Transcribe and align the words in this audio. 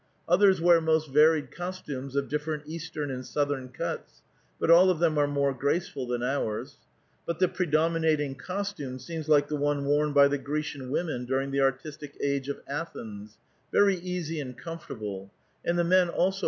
Others 0.27 0.59
wear 0.59 0.81
most 0.81 1.11
varied 1.11 1.51
costumes 1.51 2.15
of 2.15 2.27
different 2.27 2.63
eastern 2.65 3.11
and 3.11 3.23
southern 3.23 3.69
cuts, 3.69 4.23
but 4.59 4.71
all 4.71 4.89
of 4.89 4.97
them 4.97 5.15
are 5.19 5.27
more 5.27 5.53
grace 5.53 5.87
ful 5.89 6.07
than 6.07 6.23
ours. 6.23 6.77
But 7.27 7.37
the 7.37 7.47
predominating 7.47 8.33
costume 8.33 8.97
seems 8.97 9.29
like 9.29 9.47
the 9.47 9.57
one 9.57 9.85
worn 9.85 10.11
by 10.11 10.27
the 10.27 10.39
Grecian 10.39 10.89
women 10.89 11.25
during 11.25 11.51
the 11.51 11.61
artistic 11.61 12.17
age 12.19 12.49
of 12.49 12.61
Athens, 12.67 13.37
very 13.71 13.97
easy 13.97 14.39
and 14.39 14.57
comfortable; 14.57 15.31
and 15.63 15.77
the 15.77 15.83
men 15.83 16.09
also 16.09 16.39